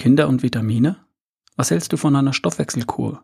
[0.00, 0.96] Kinder und Vitamine?
[1.56, 3.22] Was hältst du von einer Stoffwechselkur?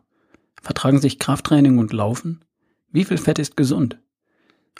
[0.61, 2.45] Vertragen sich Krafttraining und Laufen?
[2.91, 3.97] Wie viel Fett ist gesund?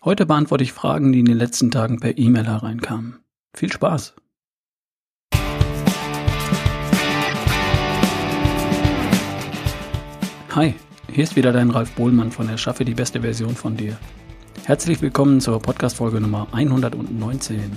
[0.06, 3.18] Heute beantworte ich Fragen, die in den letzten Tagen per E-Mail hereinkamen.
[3.56, 4.14] Viel Spaß!
[10.52, 10.76] Hi,
[11.12, 13.98] hier ist wieder dein Ralf Bohlmann von Erschaffe die beste Version von dir.
[14.66, 17.72] Herzlich willkommen zur Podcast-Folge Nummer 119.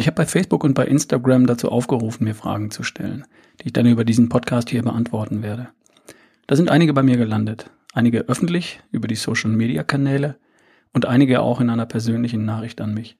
[0.00, 3.26] Ich habe bei Facebook und bei Instagram dazu aufgerufen, mir Fragen zu stellen,
[3.60, 5.68] die ich dann über diesen Podcast hier beantworten werde.
[6.46, 10.36] Da sind einige bei mir gelandet, einige öffentlich über die Social-Media-Kanäle
[10.94, 13.18] und einige auch in einer persönlichen Nachricht an mich.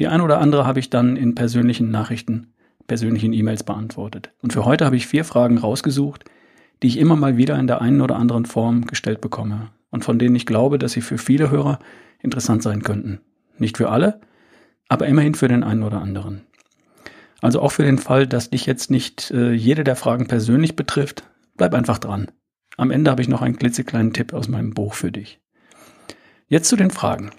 [0.00, 2.48] Die eine oder andere habe ich dann in persönlichen Nachrichten,
[2.88, 4.32] persönlichen E-Mails beantwortet.
[4.42, 6.24] Und für heute habe ich vier Fragen rausgesucht,
[6.82, 10.18] die ich immer mal wieder in der einen oder anderen Form gestellt bekomme und von
[10.18, 11.78] denen ich glaube, dass sie für viele Hörer
[12.18, 13.20] interessant sein könnten.
[13.58, 14.20] Nicht für alle,
[14.90, 16.42] aber immerhin für den einen oder anderen.
[17.40, 21.22] Also auch für den Fall, dass dich jetzt nicht äh, jede der Fragen persönlich betrifft,
[21.56, 22.30] bleib einfach dran.
[22.76, 25.40] Am Ende habe ich noch einen klitzekleinen Tipp aus meinem Buch für dich.
[26.48, 27.30] Jetzt zu den Fragen.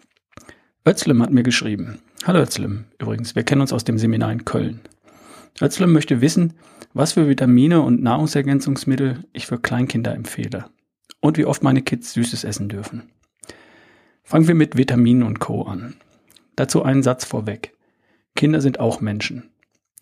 [0.87, 1.99] Özlem hat mir geschrieben.
[2.25, 4.79] Hallo Özlem, übrigens, wir kennen uns aus dem Seminar in Köln.
[5.61, 6.53] Özlem möchte wissen,
[6.93, 10.65] was für Vitamine und Nahrungsergänzungsmittel ich für Kleinkinder empfehle
[11.19, 13.11] und wie oft meine Kids Süßes essen dürfen.
[14.23, 15.63] Fangen wir mit Vitaminen und Co.
[15.63, 15.95] an.
[16.55, 17.73] Dazu einen Satz vorweg.
[18.35, 19.49] Kinder sind auch Menschen.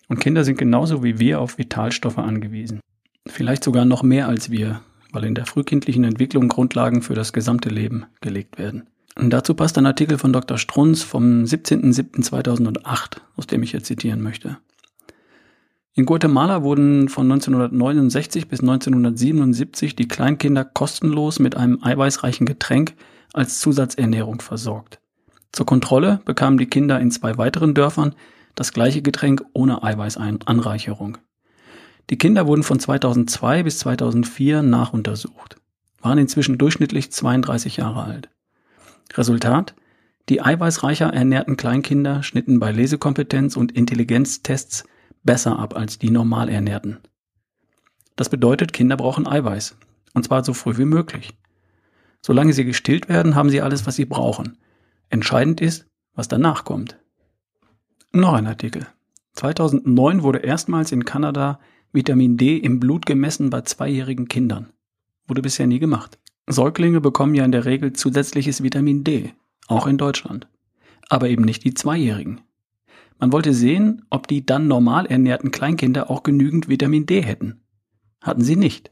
[0.07, 2.79] Und Kinder sind genauso wie wir auf Vitalstoffe angewiesen.
[3.27, 7.69] Vielleicht sogar noch mehr als wir, weil in der frühkindlichen Entwicklung Grundlagen für das gesamte
[7.69, 8.87] Leben gelegt werden.
[9.15, 10.57] Und dazu passt ein Artikel von Dr.
[10.57, 14.57] Strunz vom 17.07.2008, aus dem ich jetzt zitieren möchte.
[15.93, 22.93] In Guatemala wurden von 1969 bis 1977 die Kleinkinder kostenlos mit einem eiweißreichen Getränk
[23.33, 24.98] als Zusatzernährung versorgt.
[25.51, 28.15] Zur Kontrolle bekamen die Kinder in zwei weiteren Dörfern
[28.55, 31.17] das gleiche Getränk ohne Eiweißanreicherung.
[32.09, 35.57] Die Kinder wurden von 2002 bis 2004 nachuntersucht,
[36.01, 38.29] waren inzwischen durchschnittlich 32 Jahre alt.
[39.13, 39.75] Resultat?
[40.27, 44.83] Die eiweißreicher ernährten Kleinkinder schnitten bei Lesekompetenz und Intelligenztests
[45.23, 46.99] besser ab als die normal ernährten.
[48.15, 49.75] Das bedeutet, Kinder brauchen Eiweiß,
[50.13, 51.31] und zwar so früh wie möglich.
[52.21, 54.57] Solange sie gestillt werden, haben sie alles, was sie brauchen–
[55.09, 56.99] Entscheidend ist, was danach kommt.
[58.11, 58.87] Noch ein Artikel.
[59.33, 61.59] 2009 wurde erstmals in Kanada
[61.91, 64.71] Vitamin D im Blut gemessen bei zweijährigen Kindern.
[65.27, 66.19] Wurde bisher nie gemacht.
[66.47, 69.33] Säuglinge bekommen ja in der Regel zusätzliches Vitamin D,
[69.67, 70.47] auch in Deutschland.
[71.07, 72.41] Aber eben nicht die Zweijährigen.
[73.19, 77.61] Man wollte sehen, ob die dann normal ernährten Kleinkinder auch genügend Vitamin D hätten.
[78.21, 78.91] Hatten sie nicht.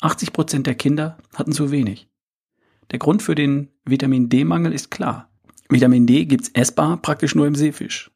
[0.00, 2.08] 80 Prozent der Kinder hatten zu wenig.
[2.90, 5.30] Der Grund für den Vitamin D-Mangel ist klar.
[5.68, 8.10] Vitamin D gibt's essbar praktisch nur im Seefisch.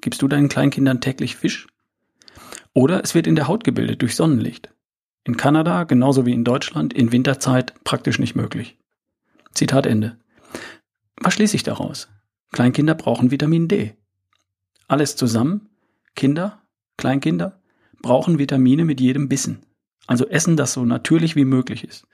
[0.00, 1.66] Gibst du deinen Kleinkindern täglich Fisch?
[2.72, 4.70] Oder es wird in der Haut gebildet durch Sonnenlicht.
[5.24, 8.76] In Kanada, genauso wie in Deutschland, in Winterzeit praktisch nicht möglich.
[9.52, 10.18] Zitat Ende.
[11.16, 12.08] Was schließe ich daraus?
[12.52, 13.94] Kleinkinder brauchen Vitamin D.
[14.88, 15.68] Alles zusammen,
[16.14, 16.62] Kinder,
[16.96, 17.60] Kleinkinder,
[18.02, 19.64] brauchen Vitamine mit jedem Bissen.
[20.06, 22.06] Also essen das so natürlich wie möglich ist.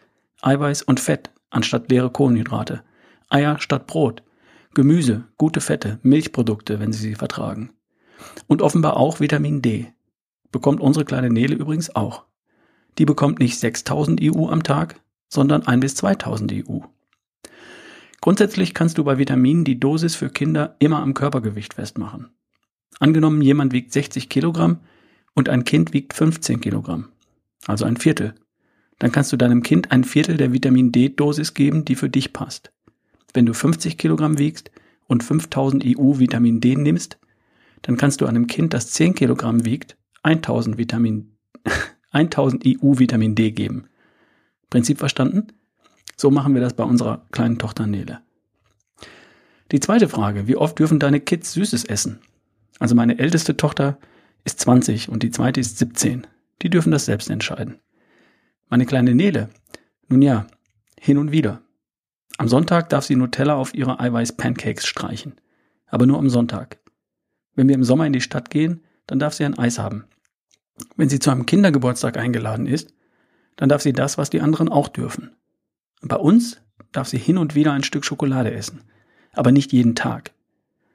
[0.42, 2.82] Eiweiß und Fett anstatt leere Kohlenhydrate.
[3.28, 4.22] Eier statt Brot.
[4.72, 7.70] Gemüse, gute Fette, Milchprodukte, wenn Sie sie vertragen.
[8.46, 9.92] Und offenbar auch Vitamin D.
[10.52, 12.24] Bekommt unsere kleine Nele übrigens auch.
[12.98, 16.80] Die bekommt nicht 6000 EU am Tag, sondern 1 bis 2000 EU.
[18.20, 22.30] Grundsätzlich kannst du bei Vitaminen die Dosis für Kinder immer am Körpergewicht festmachen.
[23.00, 24.80] Angenommen, jemand wiegt 60 Kilogramm
[25.34, 27.08] und ein Kind wiegt 15 Kilogramm,
[27.66, 28.34] also ein Viertel.
[28.98, 32.72] Dann kannst du deinem Kind ein Viertel der Vitamin D-Dosis geben, die für dich passt.
[33.34, 34.70] Wenn du 50 Kilogramm wiegst
[35.06, 37.18] und 5000 EU Vitamin D nimmst,
[37.82, 41.36] dann kannst du einem Kind, das 10 Kilogramm wiegt, 1000 Vitamin,
[42.10, 43.86] 1000 EU Vitamin D geben.
[44.68, 45.48] Prinzip verstanden?
[46.16, 48.20] So machen wir das bei unserer kleinen Tochter Nele.
[49.72, 52.20] Die zweite Frage, wie oft dürfen deine Kids Süßes essen?
[52.78, 53.98] Also meine älteste Tochter
[54.44, 56.26] ist 20 und die zweite ist 17.
[56.62, 57.78] Die dürfen das selbst entscheiden.
[58.68, 59.48] Meine kleine Nele,
[60.08, 60.46] nun ja,
[60.98, 61.62] hin und wieder.
[62.40, 65.34] Am Sonntag darf sie Nutella auf ihre Eiweiß-Pancakes streichen.
[65.88, 66.78] Aber nur am Sonntag.
[67.54, 70.06] Wenn wir im Sommer in die Stadt gehen, dann darf sie ein Eis haben.
[70.96, 72.94] Wenn sie zu einem Kindergeburtstag eingeladen ist,
[73.56, 75.36] dann darf sie das, was die anderen auch dürfen.
[76.00, 78.84] Und bei uns darf sie hin und wieder ein Stück Schokolade essen.
[79.34, 80.32] Aber nicht jeden Tag.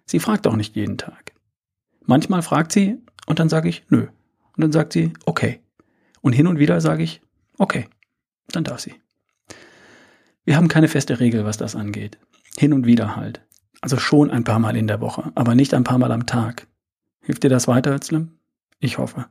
[0.07, 1.36] Sie fragt auch nicht jeden Tag.
[2.07, 2.97] Manchmal fragt sie
[3.27, 4.07] und dann sage ich nö.
[4.57, 5.59] Und dann sagt sie okay.
[6.21, 7.21] Und hin und wieder sage ich
[7.59, 7.86] Okay,
[8.47, 8.95] dann darf sie.
[10.45, 12.19] Wir haben keine feste Regel, was das angeht.
[12.56, 13.42] Hin und wieder halt.
[13.81, 16.68] Also schon ein paar Mal in der Woche, aber nicht ein paar Mal am Tag.
[17.21, 18.38] Hilft dir das weiter, Özlem?
[18.80, 19.25] Ich hoffe.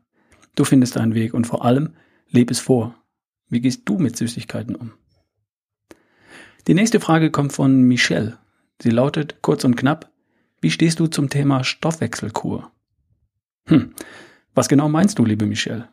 [0.56, 1.94] Du findest deinen Weg und vor allem
[2.28, 2.94] leb es vor.
[3.48, 4.92] Wie gehst du mit Süßigkeiten um?
[6.66, 8.38] Die nächste Frage kommt von Michelle.
[8.82, 10.10] Sie lautet kurz und knapp,
[10.60, 12.72] wie stehst du zum Thema Stoffwechselkur?
[13.66, 13.94] Hm,
[14.54, 15.88] was genau meinst du, liebe Michelle?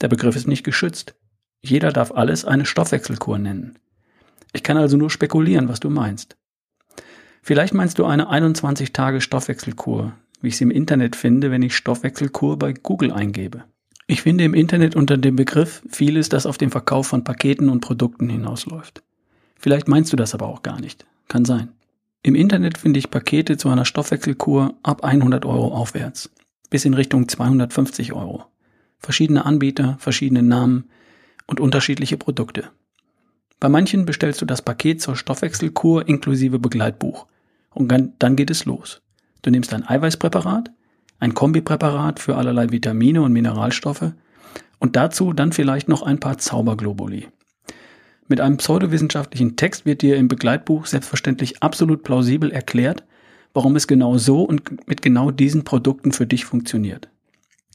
[0.00, 1.14] Der Begriff ist nicht geschützt.
[1.62, 3.78] Jeder darf alles eine Stoffwechselkur nennen.
[4.52, 6.36] Ich kann also nur spekulieren, was du meinst.
[7.42, 11.76] Vielleicht meinst du eine 21 Tage Stoffwechselkur, wie ich sie im Internet finde, wenn ich
[11.76, 13.64] Stoffwechselkur bei Google eingebe.
[14.08, 17.80] Ich finde im Internet unter dem Begriff vieles, das auf den Verkauf von Paketen und
[17.80, 19.02] Produkten hinausläuft.
[19.56, 21.06] Vielleicht meinst du das aber auch gar nicht.
[21.28, 21.70] Kann sein.
[22.22, 26.30] Im Internet finde ich Pakete zu einer Stoffwechselkur ab 100 Euro aufwärts,
[26.70, 28.44] bis in Richtung 250 Euro.
[28.98, 30.90] Verschiedene Anbieter, verschiedene Namen
[31.46, 32.70] und unterschiedliche Produkte.
[33.58, 37.26] Bei manchen bestellst du das Paket zur Stoffwechselkur inklusive Begleitbuch.
[37.70, 39.00] Und dann geht es los.
[39.42, 40.70] Du nimmst ein Eiweißpräparat,
[41.20, 44.12] ein Kombipräparat für allerlei Vitamine und Mineralstoffe
[44.78, 47.28] und dazu dann vielleicht noch ein paar Zauberglobuli.
[48.28, 53.04] Mit einem pseudowissenschaftlichen Text wird dir im Begleitbuch selbstverständlich absolut plausibel erklärt,
[53.54, 57.08] warum es genau so und mit genau diesen Produkten für dich funktioniert.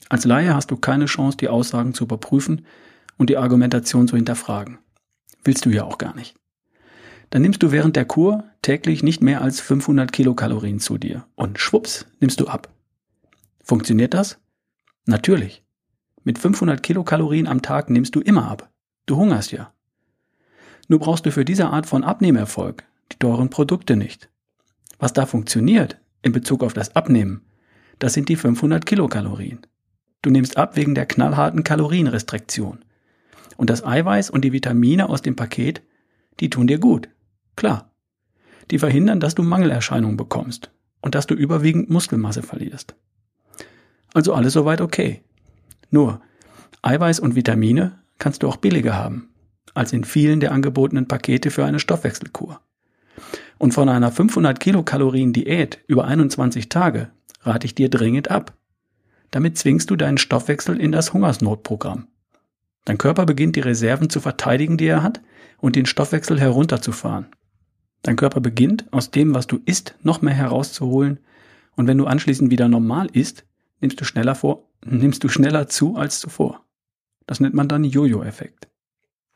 [0.09, 2.65] Als Laie hast du keine Chance, die Aussagen zu überprüfen
[3.17, 4.77] und die Argumentation zu hinterfragen.
[5.43, 6.35] Willst du ja auch gar nicht.
[7.29, 11.59] Dann nimmst du während der Kur täglich nicht mehr als 500 Kilokalorien zu dir und
[11.59, 12.69] schwupps nimmst du ab.
[13.63, 14.37] Funktioniert das?
[15.05, 15.63] Natürlich.
[16.23, 18.69] Mit 500 Kilokalorien am Tag nimmst du immer ab.
[19.05, 19.73] Du hungerst ja.
[20.87, 24.29] Nur brauchst du für diese Art von Abnehmerfolg die teuren Produkte nicht.
[24.99, 27.41] Was da funktioniert in Bezug auf das Abnehmen,
[27.99, 29.59] das sind die 500 Kilokalorien.
[30.21, 32.83] Du nimmst ab wegen der knallharten Kalorienrestriktion.
[33.61, 35.83] Und das Eiweiß und die Vitamine aus dem Paket,
[36.39, 37.09] die tun dir gut.
[37.55, 37.91] Klar.
[38.71, 42.95] Die verhindern, dass du Mangelerscheinungen bekommst und dass du überwiegend Muskelmasse verlierst.
[44.15, 45.21] Also alles soweit okay.
[45.91, 46.21] Nur,
[46.81, 49.29] Eiweiß und Vitamine kannst du auch billiger haben,
[49.75, 52.61] als in vielen der angebotenen Pakete für eine Stoffwechselkur.
[53.59, 57.11] Und von einer 500 Kilokalorien Diät über 21 Tage
[57.43, 58.55] rate ich dir dringend ab.
[59.29, 62.07] Damit zwingst du deinen Stoffwechsel in das Hungersnotprogramm.
[62.85, 65.21] Dein Körper beginnt die Reserven zu verteidigen, die er hat,
[65.59, 67.27] und den Stoffwechsel herunterzufahren.
[68.01, 71.19] Dein Körper beginnt, aus dem, was du isst, noch mehr herauszuholen,
[71.75, 73.45] und wenn du anschließend wieder normal isst,
[73.79, 76.65] nimmst du schneller vor, nimmst du schneller zu als zuvor.
[77.27, 78.67] Das nennt man dann Jojo-Effekt.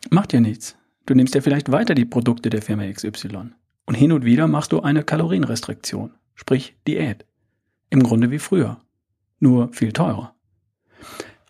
[0.10, 0.78] Macht ja nichts.
[1.06, 3.52] Du nimmst ja vielleicht weiter die Produkte der Firma XY.
[3.86, 7.26] Und hin und wieder machst du eine Kalorienrestriktion, sprich Diät.
[7.90, 8.82] Im Grunde wie früher.
[9.40, 10.35] Nur viel teurer.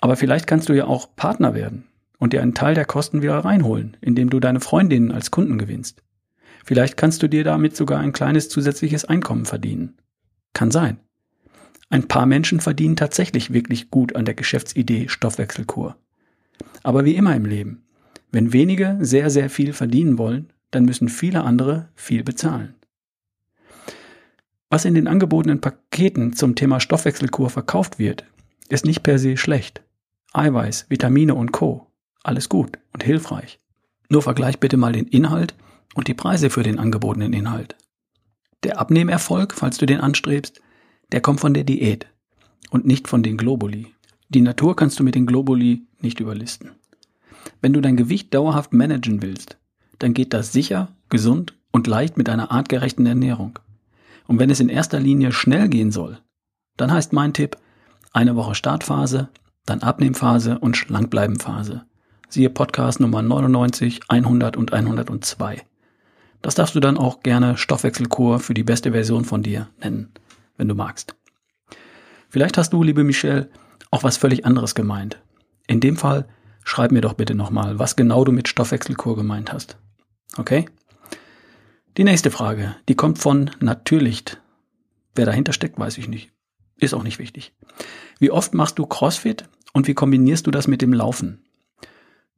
[0.02, 1.86] Aber vielleicht kannst du ja auch Partner werden
[2.20, 6.04] und dir einen Teil der Kosten wieder reinholen, indem du deine Freundinnen als Kunden gewinnst.
[6.64, 9.98] Vielleicht kannst du dir damit sogar ein kleines zusätzliches Einkommen verdienen.
[10.54, 11.00] Kann sein.
[11.90, 15.96] Ein paar Menschen verdienen tatsächlich wirklich gut an der Geschäftsidee Stoffwechselkur.
[16.84, 17.84] Aber wie immer im Leben,
[18.32, 22.76] wenn wenige sehr, sehr viel verdienen wollen, dann müssen viele andere viel bezahlen.
[24.70, 28.26] Was in den angebotenen Paketen zum Thema Stoffwechselkur verkauft wird,
[28.68, 29.85] ist nicht per se schlecht.
[30.38, 31.88] Eiweiß, Vitamine und Co.
[32.24, 33.60] Alles gut und hilfreich.
[34.10, 35.56] Nur vergleich bitte mal den Inhalt
[35.94, 37.76] und die Preise für den angebotenen Inhalt.
[38.64, 40.62] Der Abnehmerfolg, falls du den anstrebst,
[41.12, 42.08] der kommt von der Diät
[42.70, 43.88] und nicht von den Globuli.
[44.30, 46.72] Die Natur kannst du mit den Globuli nicht überlisten.
[47.62, 49.58] Wenn du dein Gewicht dauerhaft managen willst,
[50.00, 53.60] dann geht das sicher, gesund und leicht mit einer artgerechten Ernährung.
[54.28, 56.20] Und wenn es in erster Linie schnell gehen soll,
[56.76, 57.58] dann heißt mein Tipp
[58.12, 59.30] eine Woche Startphase,
[59.66, 61.86] dann Abnehmphase und Schlankbleibenphase.
[62.30, 65.62] Siehe Podcast Nummer 99, 100 und 102.
[66.42, 70.12] Das darfst du dann auch gerne Stoffwechselkur für die beste Version von dir nennen,
[70.58, 71.16] wenn du magst.
[72.30, 73.50] Vielleicht hast du, liebe Michelle,
[73.92, 75.18] auch was völlig anderes gemeint.
[75.68, 76.28] In dem Fall
[76.64, 79.78] schreib mir doch bitte nochmal, was genau du mit Stoffwechselkur gemeint hast.
[80.38, 80.68] Okay?
[81.98, 84.42] Die nächste Frage, die kommt von Natürlicht.
[85.16, 86.32] Wer dahinter steckt, weiß ich nicht.
[86.78, 87.54] Ist auch nicht wichtig.
[88.20, 91.44] Wie oft machst du CrossFit und wie kombinierst du das mit dem Laufen?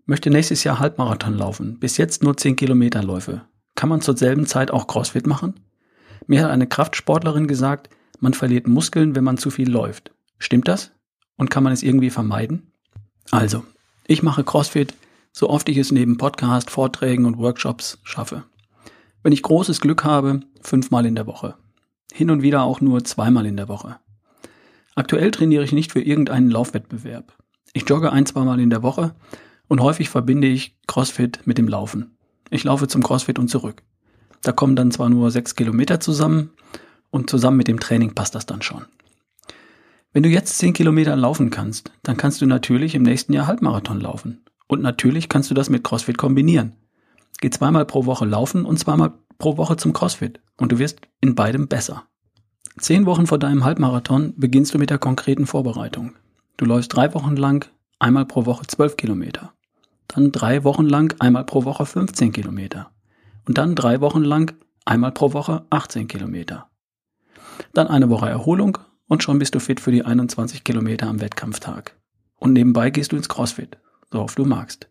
[0.08, 3.44] Möchte nächstes Jahr Halbmarathon laufen, bis jetzt nur 10 Kilometer Läufe.
[3.76, 5.54] Kann man zur selben Zeit auch CrossFit machen?
[6.26, 10.12] Mir hat eine Kraftsportlerin gesagt, man verliert Muskeln, wenn man zu viel läuft.
[10.40, 10.94] Stimmt das?
[11.36, 12.72] Und kann man es irgendwie vermeiden?
[13.30, 13.64] Also,
[14.08, 14.96] ich mache CrossFit,
[15.32, 18.46] so oft ich es neben Podcast, Vorträgen und Workshops schaffe.
[19.22, 21.54] Wenn ich großes Glück habe, fünfmal in der Woche.
[22.12, 24.00] Hin und wieder auch nur zweimal in der Woche.
[24.98, 27.38] Aktuell trainiere ich nicht für irgendeinen Laufwettbewerb.
[27.74, 29.14] Ich jogge ein, zweimal in der Woche
[29.68, 32.18] Und häufig verbinde ich CrossFit mit dem Laufen.
[32.50, 33.84] Ich laufe zum CrossFit und zurück.
[34.42, 36.50] Da kommen dann zwar nur sechs Kilometer zusammen
[37.12, 38.86] und zusammen mit dem Training passt das dann schon.
[40.14, 44.02] Wenn du jetzt zehn Kilometer laufen kannst, dann kannst du natürlich im nächsten Jahr Halbmarathon
[44.02, 44.46] laufen.
[44.68, 46.76] Und natürlich kannst du das mit CrossFit kombinieren.
[47.40, 51.36] Geh zweimal pro Woche laufen und zweimal pro Woche zum CrossFit und du wirst in
[51.36, 52.08] beidem besser.
[52.80, 56.14] Zehn Wochen vor deinem Halbmarathon beginnst du mit der konkreten Vorbereitung.
[56.58, 57.68] Du läufst drei Wochen lang
[57.98, 59.54] einmal pro Woche zwölf Kilometer.
[60.08, 62.92] Dann drei Wochen lang einmal pro Woche 15 Kilometer.
[63.48, 64.56] Und dann drei Wochen lang
[64.86, 66.70] einmal pro Woche 18 Kilometer.
[67.74, 71.96] Dann eine Woche Erholung und schon bist du fit für die 21 Kilometer am Wettkampftag.
[72.36, 73.78] Und nebenbei gehst du ins CrossFit,
[74.12, 74.88] so oft du magst.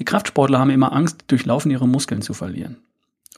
[0.00, 2.78] Die Kraftsportler haben immer Angst, durch Laufen ihre Muskeln zu verlieren.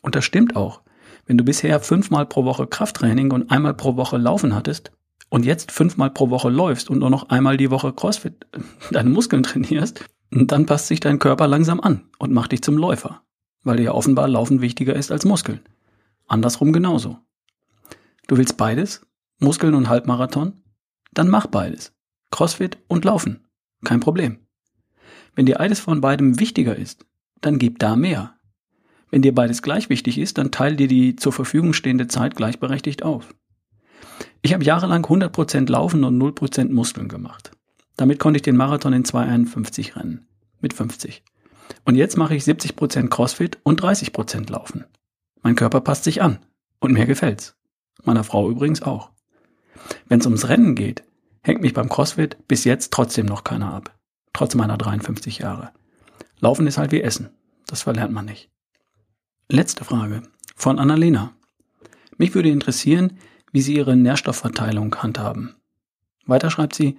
[0.00, 0.80] Und das stimmt auch.
[1.26, 4.92] Wenn du bisher fünfmal pro Woche Krafttraining und einmal pro Woche Laufen hattest
[5.28, 8.46] und jetzt fünfmal pro Woche läufst und nur noch einmal die Woche CrossFit
[8.90, 13.22] deine Muskeln trainierst, dann passt sich dein Körper langsam an und macht dich zum Läufer,
[13.62, 15.60] weil dir ja offenbar Laufen wichtiger ist als Muskeln.
[16.26, 17.18] Andersrum genauso.
[18.26, 19.06] Du willst beides?
[19.38, 20.62] Muskeln und Halbmarathon?
[21.12, 21.92] Dann mach beides.
[22.30, 23.46] CrossFit und Laufen.
[23.84, 24.38] Kein Problem.
[25.34, 27.06] Wenn dir eines von beidem wichtiger ist,
[27.40, 28.36] dann gib da mehr.
[29.12, 33.04] Wenn dir beides gleich wichtig ist, dann teil dir die zur Verfügung stehende Zeit gleichberechtigt
[33.04, 33.32] auf.
[34.42, 37.52] Ich habe jahrelang 100% Laufen und 0% Muskeln gemacht.
[37.96, 40.26] Damit konnte ich den Marathon in 2,51 rennen.
[40.60, 41.22] Mit 50.
[41.84, 44.86] Und jetzt mache ich 70% Crossfit und 30% Laufen.
[45.42, 46.40] Mein Körper passt sich an.
[46.80, 47.54] Und mir gefällt's.
[48.02, 49.10] Meiner Frau übrigens auch.
[50.08, 51.04] Wenn es ums Rennen geht,
[51.44, 53.94] hängt mich beim Crossfit bis jetzt trotzdem noch keiner ab
[54.32, 55.70] trotz meiner 53 Jahre.
[56.40, 57.30] Laufen ist halt wie Essen.
[57.66, 58.50] Das verlernt man nicht.
[59.52, 60.22] Letzte Frage
[60.56, 61.34] von Annalena.
[62.16, 63.18] Mich würde interessieren,
[63.52, 65.56] wie Sie Ihre Nährstoffverteilung handhaben.
[66.24, 66.96] Weiter schreibt sie,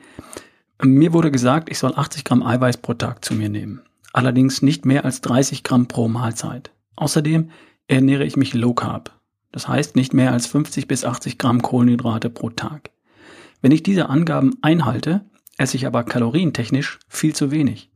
[0.79, 3.81] mir wurde gesagt, ich soll 80 Gramm Eiweiß pro Tag zu mir nehmen.
[4.11, 6.71] Allerdings nicht mehr als 30 Gramm pro Mahlzeit.
[6.95, 7.49] Außerdem
[7.87, 9.19] ernähre ich mich low carb.
[9.51, 12.91] Das heißt nicht mehr als 50 bis 80 Gramm Kohlenhydrate pro Tag.
[13.63, 15.25] Wenn ich diese Angaben einhalte,
[15.57, 17.89] esse ich aber kalorientechnisch viel zu wenig.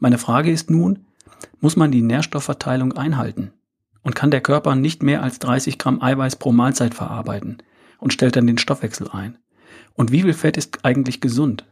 [0.00, 1.06] Meine Frage ist nun,
[1.60, 3.54] muss man die Nährstoffverteilung einhalten?
[4.02, 7.58] Und kann der Körper nicht mehr als 30 Gramm Eiweiß pro Mahlzeit verarbeiten
[7.98, 9.38] und stellt dann den Stoffwechsel ein?
[9.94, 11.64] Und wie viel Fett ist eigentlich gesund?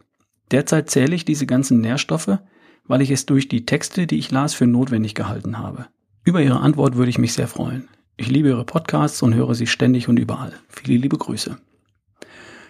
[0.50, 2.38] Derzeit zähle ich diese ganzen Nährstoffe,
[2.86, 5.86] weil ich es durch die Texte, die ich las, für notwendig gehalten habe.
[6.24, 7.88] Über Ihre Antwort würde ich mich sehr freuen.
[8.16, 10.52] Ich liebe Ihre Podcasts und höre sie ständig und überall.
[10.68, 11.56] Viele liebe Grüße.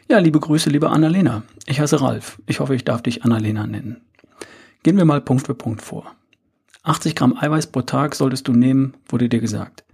[0.09, 1.43] Ja, liebe Grüße, liebe Annalena.
[1.67, 2.41] Ich heiße Ralf.
[2.47, 4.03] Ich hoffe, ich darf dich Annalena nennen.
[4.83, 6.15] Gehen wir mal Punkt für Punkt vor.
[6.83, 9.85] 80 Gramm Eiweiß pro Tag solltest du nehmen, wurde dir gesagt.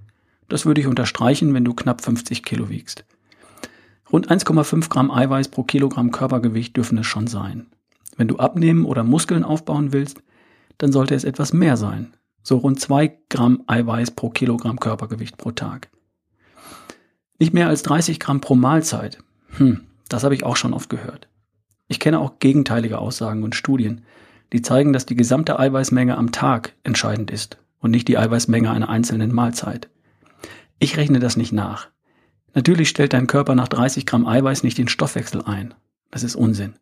[0.49, 3.05] Das würde ich unterstreichen, wenn du knapp 50 Kilo wiegst.
[4.13, 7.67] Rund 1,5 Gramm Eiweiß pro Kilogramm Körpergewicht dürfen es schon sein.
[8.17, 10.23] Wenn du abnehmen oder Muskeln aufbauen willst,
[10.79, 12.15] dann sollte es etwas mehr sein.
[12.45, 15.89] So rund 2 Gramm Eiweiß pro Kilogramm Körpergewicht pro Tag.
[17.41, 19.19] Nicht mehr als 30 Gramm pro Mahlzeit.
[19.57, 21.29] Hm, das habe ich auch schon oft gehört.
[21.89, 24.03] Ich kenne auch gegenteilige Aussagen und Studien,
[24.53, 28.89] die zeigen, dass die gesamte Eiweißmenge am Tag entscheidend ist und nicht die Eiweißmenge einer
[28.89, 29.89] einzelnen Mahlzeit.
[30.79, 31.89] Ich rechne das nicht nach.
[32.55, 35.75] Natürlich stellt dein Körper nach 30 Gramm Eiweiß nicht den Stoffwechsel ein.
[36.11, 36.75] Das ist Unsinn.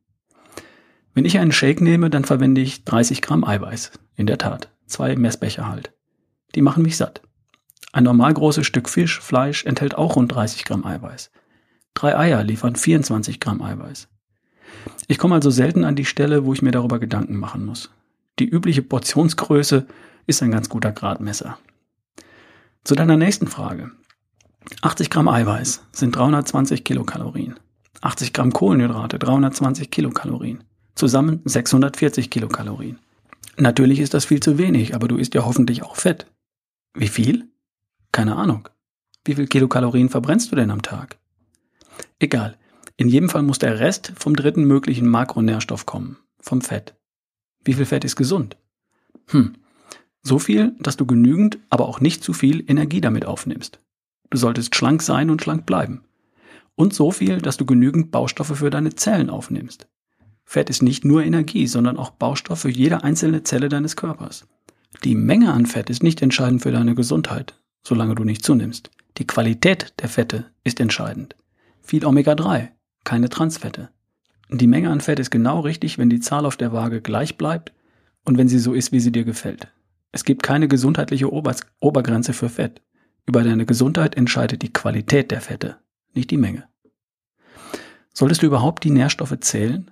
[1.15, 3.93] Wenn ich einen Shake nehme, dann verwende ich 30 Gramm Eiweiß.
[4.17, 4.71] In der Tat.
[4.87, 5.93] Zwei Messbecher halt.
[6.55, 7.23] Die machen mich satt.
[7.93, 11.31] Ein normal großes Stück Fisch, Fleisch enthält auch rund 30 Gramm Eiweiß.
[11.95, 14.09] Drei Eier liefern 24 Gramm Eiweiß.
[15.07, 17.91] Ich komme also selten an die Stelle, wo ich mir darüber Gedanken machen muss.
[18.39, 19.87] Die übliche Portionsgröße
[20.27, 21.59] ist ein ganz guter Gradmesser.
[22.85, 23.91] Zu deiner nächsten Frage.
[24.83, 27.59] 80 Gramm Eiweiß sind 320 Kilokalorien.
[28.01, 30.65] 80 Gramm Kohlenhydrate 320 Kilokalorien.
[30.95, 32.99] Zusammen 640 Kilokalorien.
[33.57, 36.27] Natürlich ist das viel zu wenig, aber du isst ja hoffentlich auch Fett.
[36.95, 37.49] Wie viel?
[38.13, 38.69] Keine Ahnung.
[39.25, 41.17] Wie viel Kilokalorien verbrennst du denn am Tag?
[42.19, 42.57] Egal.
[42.97, 46.95] In jedem Fall muss der Rest vom dritten möglichen Makronährstoff kommen, vom Fett.
[47.65, 48.57] Wie viel Fett ist gesund?
[49.29, 49.55] Hm.
[50.23, 53.81] So viel, dass du genügend, aber auch nicht zu viel Energie damit aufnimmst.
[54.31, 56.05] Du solltest schlank sein und schlank bleiben.
[56.77, 59.87] Und so viel, dass du genügend Baustoffe für deine Zellen aufnimmst.
[60.45, 64.47] Fett ist nicht nur Energie, sondern auch Baustoff für jede einzelne Zelle deines Körpers.
[65.03, 67.55] Die Menge an Fett ist nicht entscheidend für deine Gesundheit,
[67.87, 68.91] solange du nicht zunimmst.
[69.19, 71.37] Die Qualität der Fette ist entscheidend
[71.85, 72.71] viel Omega-3,
[73.05, 73.91] keine Transfette.
[74.51, 77.73] Die Menge an Fett ist genau richtig, wenn die Zahl auf der Waage gleich bleibt
[78.25, 79.69] und wenn sie so ist, wie sie dir gefällt.
[80.13, 82.81] Es gibt keine gesundheitliche Ober Obergrenze für Fett.
[83.27, 85.77] Über deine Gesundheit entscheidet die Qualität der Fette,
[86.13, 86.65] nicht die Menge.
[88.13, 89.91] Solltest du überhaupt die Nährstoffe zählen?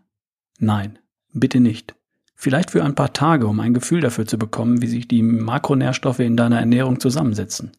[0.58, 0.98] Nein,
[1.32, 1.96] bitte nicht.
[2.36, 6.20] Vielleicht für ein paar Tage, um ein Gefühl dafür zu bekommen, wie sich die Makronährstoffe
[6.20, 7.72] in deiner Ernährung zusammensetzen.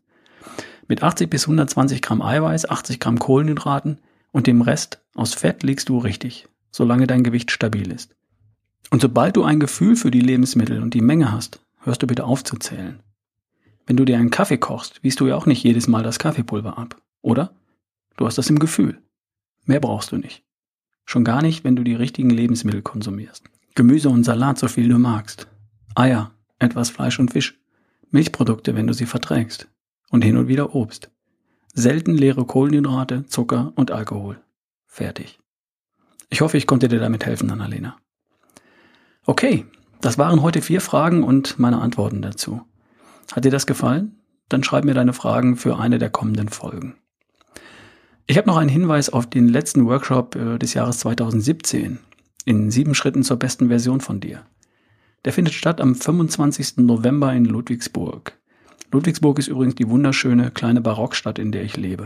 [0.88, 4.00] Mit 80 bis 120 Gramm Eiweiß, 80 Gramm Kohlenhydraten
[4.34, 8.14] und dem Rest aus Fett liegst du richtig, solange dein Gewicht stabil ist.
[8.90, 12.26] Und sobald du ein Gefühl für die Lebensmittel und die Menge hast, hörst du bitte
[12.26, 13.00] auf zu zählen.
[13.86, 16.78] Wenn du dir einen Kaffee kochst, wiest du ja auch nicht jedes Mal das Kaffeepulver
[16.78, 17.54] ab, oder?
[18.18, 19.02] Du hast das im Gefühl.
[19.66, 20.44] Mehr brauchst du nicht.
[21.06, 23.44] Schon gar nicht, wenn du die richtigen Lebensmittel konsumierst.
[23.76, 25.48] Gemüse und Salat, so viel du magst.
[25.96, 27.60] Eier, etwas Fleisch und Fisch.
[28.12, 29.68] Milchprodukte, wenn du sie verträgst.
[30.10, 31.10] Und hin und wieder Obst.
[31.74, 34.40] Selten leere Kohlenhydrate, Zucker und Alkohol.
[34.86, 35.40] Fertig.
[36.30, 37.98] Ich hoffe, ich konnte dir damit helfen, Annalena.
[39.26, 39.66] Okay,
[40.00, 42.62] das waren heute vier Fragen und meine Antworten dazu.
[43.32, 44.20] Hat dir das gefallen?
[44.50, 46.96] Dann schreib mir deine Fragen für eine der kommenden Folgen.
[48.28, 51.98] Ich habe noch einen Hinweis auf den letzten Workshop äh, des Jahres 2017
[52.46, 54.46] in sieben Schritten zur besten Version von dir.
[55.26, 56.78] Der findet statt am 25.
[56.78, 58.38] November in Ludwigsburg.
[58.94, 62.06] Ludwigsburg ist übrigens die wunderschöne kleine Barockstadt, in der ich lebe.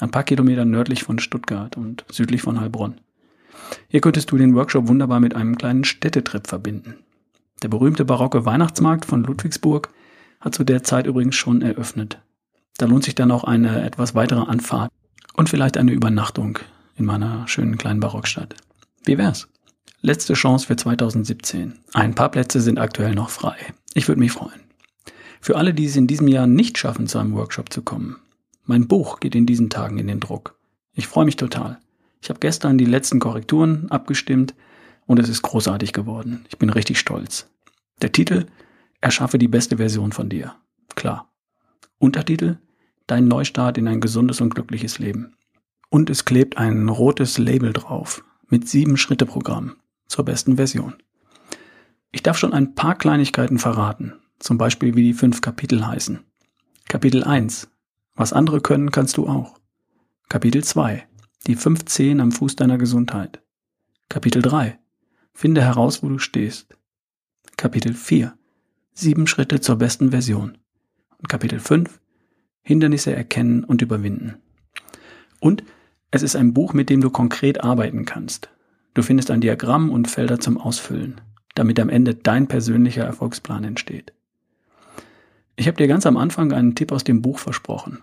[0.00, 3.00] Ein paar Kilometer nördlich von Stuttgart und südlich von Heilbronn.
[3.86, 6.96] Hier könntest du den Workshop wunderbar mit einem kleinen Städtetrip verbinden.
[7.62, 9.90] Der berühmte barocke Weihnachtsmarkt von Ludwigsburg
[10.40, 12.18] hat zu der Zeit übrigens schon eröffnet.
[12.78, 14.90] Da lohnt sich dann auch eine etwas weitere Anfahrt
[15.34, 16.58] und vielleicht eine Übernachtung
[16.96, 18.56] in meiner schönen kleinen Barockstadt.
[19.04, 19.46] Wie wär's?
[20.00, 21.78] Letzte Chance für 2017.
[21.92, 23.56] Ein paar Plätze sind aktuell noch frei.
[23.94, 24.63] Ich würde mich freuen.
[25.44, 28.16] Für alle, die es in diesem Jahr nicht schaffen, zu einem Workshop zu kommen.
[28.64, 30.58] Mein Buch geht in diesen Tagen in den Druck.
[30.94, 31.78] Ich freue mich total.
[32.22, 34.54] Ich habe gestern die letzten Korrekturen abgestimmt
[35.04, 36.46] und es ist großartig geworden.
[36.48, 37.50] Ich bin richtig stolz.
[38.00, 38.46] Der Titel
[39.02, 40.54] Erschaffe die beste Version von dir.
[40.94, 41.30] Klar.
[41.98, 42.56] Untertitel
[43.06, 45.36] Dein Neustart in ein gesundes und glückliches Leben.
[45.90, 50.94] Und es klebt ein rotes Label drauf mit sieben Schritte Programm zur besten Version.
[52.12, 56.20] Ich darf schon ein paar Kleinigkeiten verraten, zum Beispiel wie die fünf Kapitel heißen.
[56.88, 57.68] Kapitel 1.
[58.14, 59.58] Was andere können, kannst du auch.
[60.28, 61.06] Kapitel 2.
[61.46, 63.42] Die fünf Zehen am Fuß deiner Gesundheit.
[64.08, 64.78] Kapitel 3.
[65.32, 66.76] Finde heraus, wo du stehst.
[67.56, 68.36] Kapitel 4.
[68.92, 70.58] Sieben Schritte zur besten Version.
[71.18, 72.00] Und Kapitel 5.
[72.62, 74.36] Hindernisse erkennen und überwinden.
[75.40, 75.64] Und
[76.10, 78.50] es ist ein Buch, mit dem du konkret arbeiten kannst.
[78.94, 81.20] Du findest ein Diagramm und Felder zum Ausfüllen,
[81.54, 84.14] damit am Ende dein persönlicher Erfolgsplan entsteht.
[85.56, 88.00] Ich habe dir ganz am Anfang einen Tipp aus dem Buch versprochen.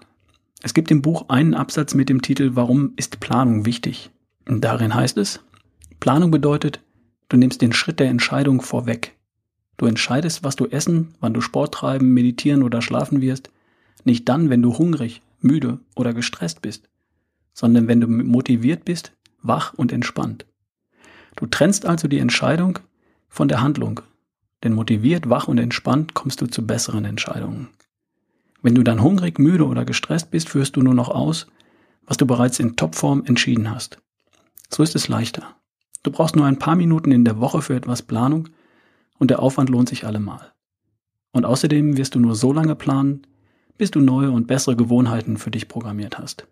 [0.64, 4.10] Es gibt im Buch einen Absatz mit dem Titel Warum ist Planung wichtig?
[4.48, 5.42] Und darin heißt es,
[6.00, 6.82] Planung bedeutet,
[7.30, 9.16] du nimmst den Schritt der Entscheidung vorweg.
[9.78, 13.50] Du entscheidest, was du essen, wann du Sport treiben, meditieren oder schlafen wirst,
[14.06, 16.88] nicht dann, wenn du hungrig, müde oder gestresst bist,
[17.54, 19.12] sondern wenn du motiviert bist,
[19.42, 20.46] wach und entspannt.
[21.36, 22.80] Du trennst also die Entscheidung
[23.28, 24.02] von der Handlung,
[24.64, 27.70] denn motiviert, wach und entspannt kommst du zu besseren Entscheidungen.
[28.62, 31.48] Wenn du dann hungrig, müde oder gestresst bist, führst du nur noch aus,
[32.06, 34.00] was du bereits in Topform entschieden hast.
[34.70, 35.56] So ist es leichter.
[36.04, 38.50] Du brauchst nur ein paar Minuten in der Woche für etwas Planung
[39.18, 40.52] und der Aufwand lohnt sich allemal.
[41.32, 43.26] Und außerdem wirst du nur so lange planen,
[43.78, 46.48] bis du neue und bessere Gewohnheiten für dich programmiert hast.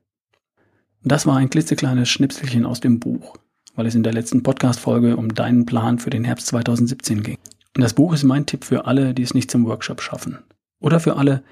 [1.03, 3.37] Das war ein klitzekleines Schnipselchen aus dem Buch,
[3.75, 7.37] weil es in der letzten Podcast-Folge um deinen Plan für den Herbst 2017 ging.
[7.73, 10.39] Das Buch ist mein Tipp für alle, die es nicht zum Workshop schaffen.
[10.79, 11.43] Oder für alle,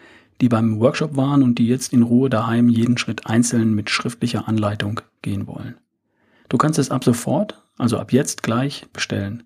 [0.42, 4.48] die beim Workshop waren und die jetzt in Ruhe daheim jeden Schritt einzeln mit schriftlicher
[4.48, 5.76] Anleitung gehen wollen.
[6.50, 9.44] Du kannst es ab sofort, also ab jetzt gleich, bestellen.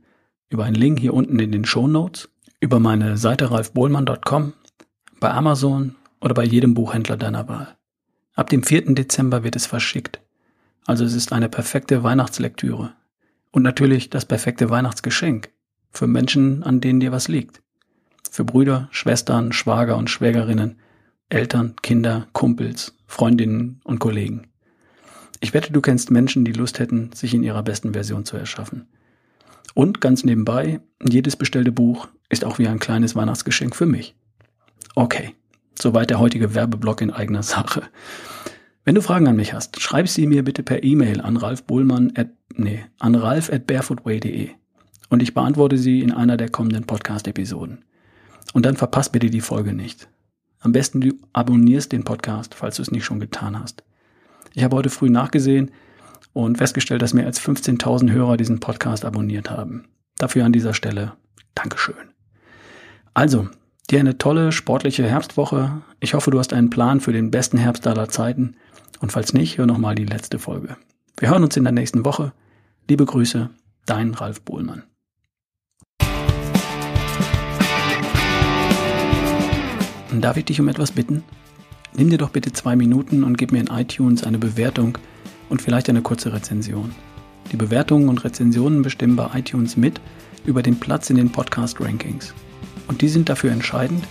[0.49, 2.29] Über einen Link hier unten in den Show Notes,
[2.59, 4.53] über meine Seite ralfbohlmann.com,
[5.19, 7.75] bei Amazon oder bei jedem Buchhändler deiner Wahl.
[8.33, 8.93] Ab dem 4.
[8.93, 10.21] Dezember wird es verschickt.
[10.85, 12.93] Also es ist eine perfekte Weihnachtslektüre.
[13.51, 15.49] Und natürlich das perfekte Weihnachtsgeschenk
[15.91, 17.61] für Menschen, an denen dir was liegt.
[18.29, 20.77] Für Brüder, Schwestern, Schwager und Schwägerinnen,
[21.29, 24.47] Eltern, Kinder, Kumpels, Freundinnen und Kollegen.
[25.39, 28.87] Ich wette, du kennst Menschen, die Lust hätten, sich in ihrer besten Version zu erschaffen.
[29.73, 34.15] Und ganz nebenbei, jedes bestellte Buch ist auch wie ein kleines Weihnachtsgeschenk für mich.
[34.95, 35.33] Okay,
[35.81, 37.83] Soweit der heutige Werbeblock in eigener Sache.
[38.83, 42.13] Wenn du Fragen an mich hast, schreib sie mir bitte per E-Mail an Ralf Bohlmann
[42.15, 44.51] at, nee, an ralf at barefootway.de
[45.11, 47.85] und ich beantworte sie in einer der kommenden Podcast-Episoden.
[48.53, 50.09] Und dann verpasst bitte die Folge nicht.
[50.59, 53.83] Am besten du abonnierst den Podcast, falls du es nicht schon getan hast.
[54.55, 55.69] Ich habe heute früh nachgesehen
[56.33, 59.85] und festgestellt, dass mehr als 15.000 Hörer diesen Podcast abonniert haben.
[60.17, 61.13] Dafür an dieser Stelle
[61.53, 61.95] Dankeschön.
[63.13, 63.49] Also,
[63.91, 65.81] Dir eine tolle sportliche Herbstwoche.
[65.99, 68.55] Ich hoffe, du hast einen Plan für den besten Herbst aller Zeiten.
[69.01, 70.77] Und falls nicht, hör nochmal die letzte Folge.
[71.17, 72.31] Wir hören uns in der nächsten Woche.
[72.87, 73.49] Liebe Grüße,
[73.85, 74.83] dein Ralf Bohlmann.
[80.19, 81.23] Darf ich dich um etwas bitten?
[81.95, 84.97] Nimm dir doch bitte zwei Minuten und gib mir in iTunes eine Bewertung
[85.47, 86.93] und vielleicht eine kurze Rezension.
[87.51, 90.01] Die Bewertungen und Rezensionen bestimmen bei iTunes mit
[90.45, 92.33] über den Platz in den Podcast-Rankings.
[92.89, 94.03] Und die sind dafür entscheidend,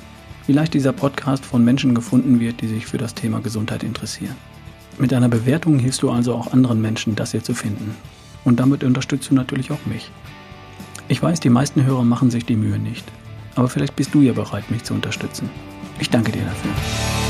[0.46, 4.36] wie leicht dieser Podcast von Menschen gefunden wird, die sich für das Thema Gesundheit interessieren.
[4.98, 7.94] Mit einer Bewertung hilfst du also auch anderen Menschen, das hier zu finden.
[8.44, 10.10] Und damit unterstützt du natürlich auch mich.
[11.08, 13.04] Ich weiß, die meisten Hörer machen sich die Mühe nicht.
[13.54, 15.50] Aber vielleicht bist du ja bereit, mich zu unterstützen.
[16.00, 17.29] Ich danke dir dafür.